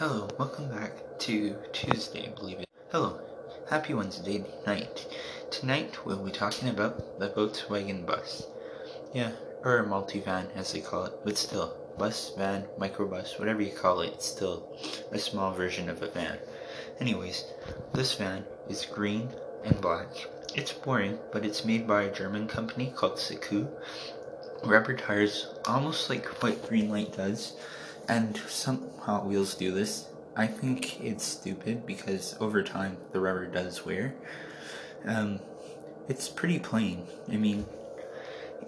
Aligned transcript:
Hello, 0.00 0.26
welcome 0.38 0.70
back 0.70 0.92
to 1.18 1.54
Tuesday, 1.74 2.32
believe 2.34 2.60
it. 2.60 2.68
Hello, 2.90 3.20
happy 3.68 3.92
Wednesday 3.92 4.42
night. 4.66 5.06
Tonight 5.50 6.06
we'll 6.06 6.24
be 6.24 6.30
talking 6.30 6.70
about 6.70 7.18
the 7.18 7.28
Volkswagen 7.28 8.06
bus. 8.06 8.46
Yeah, 9.12 9.32
or 9.62 9.84
multivan 9.84 10.46
as 10.56 10.72
they 10.72 10.80
call 10.80 11.04
it, 11.04 11.12
but 11.22 11.36
still, 11.36 11.76
bus, 11.98 12.32
van, 12.34 12.64
microbus, 12.78 13.38
whatever 13.38 13.60
you 13.60 13.72
call 13.72 14.00
it, 14.00 14.14
it's 14.14 14.24
still 14.24 14.74
a 15.12 15.18
small 15.18 15.52
version 15.52 15.90
of 15.90 16.02
a 16.02 16.08
van. 16.08 16.38
Anyways, 16.98 17.44
this 17.92 18.14
van 18.14 18.46
is 18.70 18.86
green 18.86 19.28
and 19.64 19.82
black. 19.82 20.08
It's 20.54 20.72
boring, 20.72 21.18
but 21.30 21.44
it's 21.44 21.66
made 21.66 21.86
by 21.86 22.04
a 22.04 22.14
German 22.14 22.48
company 22.48 22.90
called 22.96 23.18
Siku. 23.18 23.68
Rubber 24.64 24.96
tires, 24.96 25.48
almost 25.66 26.08
like 26.08 26.24
what 26.42 26.66
Greenlight 26.66 27.14
does, 27.18 27.52
and 28.08 28.36
some 28.48 28.90
Hot 29.00 29.26
Wheels 29.26 29.54
do 29.54 29.72
this. 29.72 30.08
I 30.36 30.46
think 30.46 31.00
it's 31.00 31.24
stupid 31.24 31.86
because 31.86 32.36
over 32.40 32.62
time 32.62 32.96
the 33.12 33.20
rubber 33.20 33.46
does 33.46 33.84
wear. 33.84 34.14
Um, 35.04 35.40
it's 36.08 36.28
pretty 36.28 36.58
plain. 36.58 37.06
I 37.30 37.36
mean, 37.36 37.66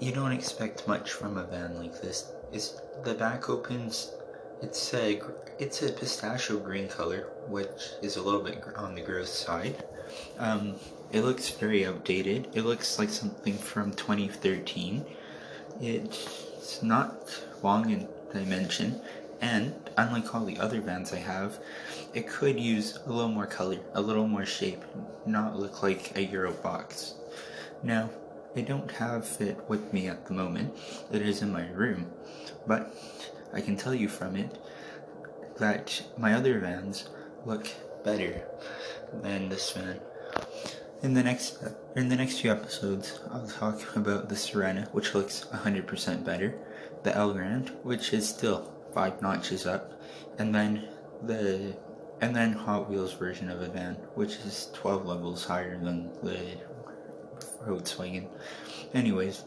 you 0.00 0.12
don't 0.12 0.32
expect 0.32 0.88
much 0.88 1.12
from 1.12 1.36
a 1.36 1.44
van 1.44 1.78
like 1.78 2.00
this. 2.00 2.30
It's 2.52 2.80
the 3.04 3.14
back 3.14 3.48
opens. 3.48 4.12
It's 4.60 4.94
a 4.94 5.20
it's 5.58 5.82
a 5.82 5.92
pistachio 5.92 6.58
green 6.58 6.88
color, 6.88 7.28
which 7.48 7.90
is 8.02 8.16
a 8.16 8.22
little 8.22 8.42
bit 8.42 8.62
on 8.76 8.94
the 8.94 9.00
gross 9.00 9.30
side. 9.30 9.84
Um, 10.38 10.76
it 11.12 11.22
looks 11.22 11.50
very 11.50 11.86
outdated. 11.86 12.48
It 12.54 12.62
looks 12.62 12.98
like 12.98 13.10
something 13.10 13.56
from 13.56 13.92
2013. 13.92 15.04
It's 15.80 16.82
not 16.82 17.42
long 17.62 17.90
in 17.90 18.08
dimension 18.32 19.00
and 19.42 19.74
unlike 19.98 20.34
all 20.34 20.44
the 20.44 20.58
other 20.58 20.80
vans 20.80 21.12
I 21.12 21.18
have, 21.18 21.58
it 22.14 22.28
could 22.28 22.58
use 22.58 22.98
a 23.04 23.12
little 23.12 23.30
more 23.30 23.46
color, 23.46 23.78
a 23.94 24.00
little 24.00 24.28
more 24.28 24.46
shape, 24.46 24.82
not 25.26 25.58
look 25.58 25.82
like 25.82 26.16
a 26.16 26.22
Euro 26.22 26.52
box. 26.52 27.14
Now, 27.82 28.08
I 28.54 28.60
don't 28.60 28.90
have 28.92 29.26
it 29.40 29.58
with 29.68 29.92
me 29.92 30.06
at 30.06 30.26
the 30.26 30.34
moment, 30.34 30.74
it 31.10 31.22
is 31.22 31.42
in 31.42 31.52
my 31.52 31.68
room, 31.70 32.06
but 32.66 32.94
I 33.52 33.60
can 33.60 33.76
tell 33.76 33.94
you 33.94 34.08
from 34.08 34.36
it 34.36 34.58
that 35.58 36.02
my 36.16 36.34
other 36.34 36.60
vans 36.60 37.08
look 37.44 37.66
better 38.04 38.42
than 39.22 39.48
this 39.48 39.72
van. 39.72 40.00
In 41.02 41.14
the 41.14 41.22
next 41.22 41.58
in 41.96 42.08
the 42.08 42.16
next 42.16 42.40
few 42.40 42.52
episodes, 42.52 43.18
I'll 43.32 43.48
talk 43.48 43.96
about 43.96 44.28
the 44.28 44.36
Serena, 44.36 44.88
which 44.92 45.14
looks 45.14 45.46
100% 45.52 46.24
better, 46.24 46.54
the 47.02 47.10
Elgrand, 47.10 47.70
which 47.82 48.12
is 48.12 48.28
still 48.28 48.72
five 48.92 49.20
notches 49.22 49.66
up, 49.66 50.00
and 50.38 50.54
then 50.54 50.88
the 51.22 51.76
and 52.20 52.34
then 52.36 52.52
Hot 52.52 52.88
Wheels 52.88 53.12
version 53.14 53.50
of 53.50 53.60
a 53.62 53.68
van, 53.68 53.94
which 54.14 54.36
is 54.36 54.70
12 54.74 55.06
levels 55.06 55.44
higher 55.44 55.76
than 55.76 56.12
the 56.22 56.38
Volkswagen. 57.66 58.28
Anyways, 58.94 59.44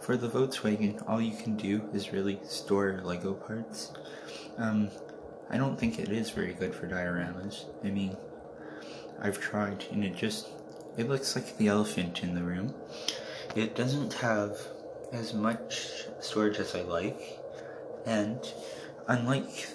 for 0.00 0.16
the 0.16 0.28
Volkswagen, 0.28 1.02
all 1.08 1.20
you 1.20 1.36
can 1.36 1.56
do 1.56 1.82
is 1.92 2.12
really 2.12 2.38
store 2.44 3.00
Lego 3.02 3.34
parts. 3.34 3.92
Um, 4.58 4.90
I 5.50 5.56
don't 5.56 5.78
think 5.78 5.98
it 5.98 6.10
is 6.10 6.30
very 6.30 6.54
good 6.54 6.72
for 6.72 6.86
dioramas. 6.86 7.64
I 7.84 7.90
mean, 7.90 8.16
I've 9.20 9.40
tried, 9.40 9.84
and 9.90 10.04
it 10.04 10.14
just 10.14 10.48
it 10.96 11.08
looks 11.08 11.34
like 11.34 11.56
the 11.56 11.68
elephant 11.68 12.22
in 12.22 12.34
the 12.34 12.42
room. 12.42 12.74
It 13.56 13.74
doesn't 13.74 14.12
have 14.14 14.56
as 15.12 15.34
much 15.34 16.04
storage 16.20 16.58
as 16.58 16.74
I 16.74 16.82
like, 16.82 17.40
and 18.06 18.38
unlike 19.08 19.68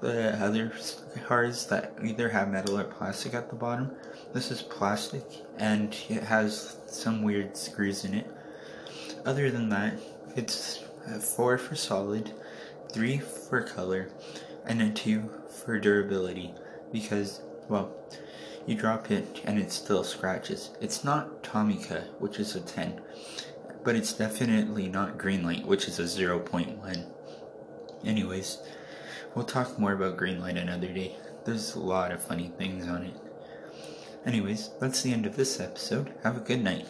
the 0.00 0.32
other 0.42 0.72
cars 1.26 1.66
that 1.66 1.94
either 2.02 2.28
have 2.28 2.50
metal 2.50 2.78
or 2.78 2.84
plastic 2.84 3.34
at 3.34 3.48
the 3.48 3.56
bottom, 3.56 3.90
this 4.32 4.50
is 4.50 4.62
plastic 4.62 5.24
and 5.58 5.96
it 6.08 6.22
has 6.22 6.76
some 6.86 7.22
weird 7.22 7.56
screws 7.56 8.04
in 8.04 8.14
it. 8.14 8.26
Other 9.24 9.50
than 9.50 9.68
that, 9.70 9.98
it's 10.36 10.84
four 11.20 11.58
for 11.58 11.74
solid, 11.74 12.32
three 12.92 13.18
for 13.18 13.62
color, 13.62 14.08
and 14.64 14.82
a 14.82 14.90
two 14.90 15.30
for 15.48 15.78
durability 15.78 16.54
because, 16.92 17.40
well, 17.68 17.92
you 18.66 18.74
drop 18.74 19.10
it 19.10 19.40
and 19.44 19.58
it 19.58 19.72
still 19.72 20.04
scratches. 20.04 20.70
It's 20.80 21.04
not 21.04 21.42
Tomica, 21.42 22.08
which 22.18 22.38
is 22.38 22.54
a 22.56 22.60
10, 22.60 23.00
but 23.84 23.94
it's 23.94 24.12
definitely 24.12 24.88
not 24.88 25.18
Greenlight, 25.18 25.64
which 25.64 25.88
is 25.88 25.98
a 25.98 26.02
0.1. 26.02 27.15
Anyways, 28.06 28.58
we'll 29.34 29.44
talk 29.44 29.78
more 29.80 29.92
about 29.92 30.16
Greenlight 30.16 30.56
another 30.56 30.86
day. 30.86 31.16
There's 31.44 31.74
a 31.74 31.80
lot 31.80 32.12
of 32.12 32.22
funny 32.22 32.52
things 32.56 32.86
on 32.86 33.02
it. 33.02 33.16
Anyways, 34.24 34.70
that's 34.80 35.02
the 35.02 35.12
end 35.12 35.26
of 35.26 35.34
this 35.34 35.58
episode. 35.58 36.14
Have 36.22 36.36
a 36.36 36.40
good 36.40 36.62
night. 36.62 36.86